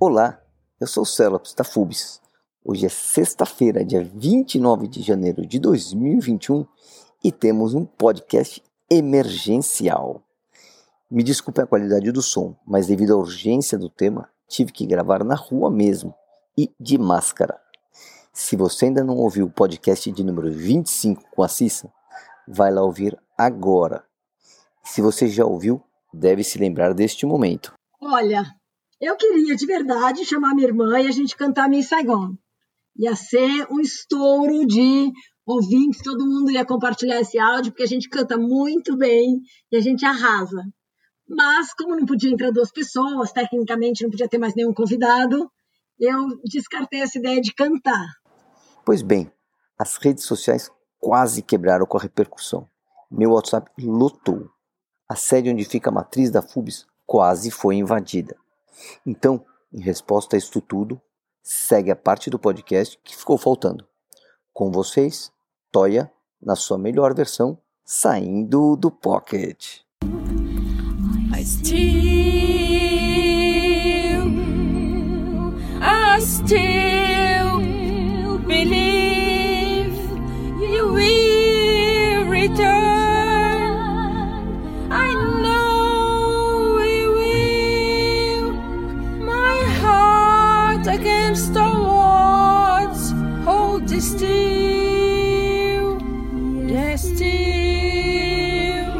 [0.00, 0.42] Olá,
[0.80, 2.20] eu sou o Celops da FUBS.
[2.64, 6.66] Hoje é sexta-feira, dia 29 de janeiro de 2021
[7.22, 8.60] e temos um podcast
[8.90, 10.20] emergencial.
[11.08, 15.22] Me desculpe a qualidade do som, mas devido à urgência do tema, tive que gravar
[15.22, 16.12] na rua mesmo
[16.58, 17.58] e de máscara.
[18.32, 21.88] Se você ainda não ouviu o podcast de número 25 com a Cissa,
[22.48, 24.04] vai lá ouvir agora.
[24.82, 25.80] Se você já ouviu,
[26.12, 27.72] deve se lembrar deste momento.
[28.00, 28.44] Olha,
[29.04, 32.36] eu queria de verdade chamar minha irmã e a gente cantar Miss Saigon.
[32.96, 35.12] Ia ser um estouro de
[35.46, 39.40] ouvintes, todo mundo ia compartilhar esse áudio, porque a gente canta muito bem
[39.70, 40.64] e a gente arrasa.
[41.28, 45.50] Mas, como não podia entrar duas pessoas, tecnicamente não podia ter mais nenhum convidado,
[45.98, 48.06] eu descartei essa ideia de cantar.
[48.84, 49.30] Pois bem,
[49.78, 52.68] as redes sociais quase quebraram com a repercussão.
[53.10, 54.48] Meu WhatsApp lotou.
[55.08, 58.36] A sede onde fica a matriz da FUBS quase foi invadida.
[59.06, 61.00] Então, em resposta a isto tudo,
[61.42, 63.86] segue a parte do podcast que ficou faltando.
[64.52, 65.32] Com vocês,
[65.70, 69.80] Toya, na sua melhor versão, saindo do pocket.
[71.36, 71.74] I still,
[75.80, 77.58] I still
[78.46, 79.23] believe
[90.86, 93.12] against the walls,
[93.44, 95.98] hold still,
[96.68, 98.92] yes, still,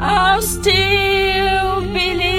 [0.00, 2.34] I'll still believe.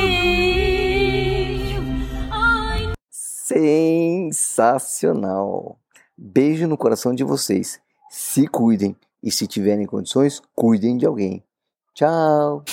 [4.46, 5.78] Sensacional!
[6.18, 7.80] Beijo no coração de vocês.
[8.10, 11.44] Se cuidem e se tiverem condições, cuidem de alguém.
[11.94, 12.64] Tchau!